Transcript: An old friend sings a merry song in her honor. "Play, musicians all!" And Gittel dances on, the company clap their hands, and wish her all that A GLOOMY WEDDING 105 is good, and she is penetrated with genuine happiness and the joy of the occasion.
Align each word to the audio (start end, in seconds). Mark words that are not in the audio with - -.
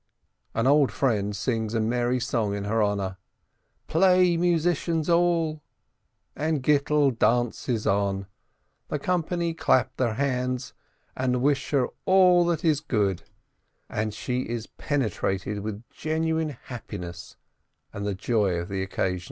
An 0.55 0.65
old 0.65 0.91
friend 0.91 1.35
sings 1.35 1.75
a 1.75 1.79
merry 1.79 2.19
song 2.19 2.55
in 2.55 2.63
her 2.63 2.81
honor. 2.81 3.17
"Play, 3.85 4.35
musicians 4.35 5.07
all!" 5.11 5.61
And 6.35 6.63
Gittel 6.63 7.11
dances 7.19 7.85
on, 7.85 8.25
the 8.87 8.97
company 8.97 9.53
clap 9.53 9.95
their 9.97 10.15
hands, 10.15 10.73
and 11.15 11.43
wish 11.43 11.69
her 11.69 11.85
all 12.05 12.43
that 12.45 12.63
A 12.63 12.73
GLOOMY 12.73 12.73
WEDDING 12.73 13.05
105 13.09 13.19
is 13.19 13.19
good, 13.21 13.31
and 13.95 14.13
she 14.15 14.39
is 14.51 14.65
penetrated 14.65 15.59
with 15.59 15.87
genuine 15.91 16.49
happiness 16.63 17.37
and 17.93 18.03
the 18.03 18.15
joy 18.15 18.55
of 18.55 18.69
the 18.69 18.81
occasion. 18.81 19.19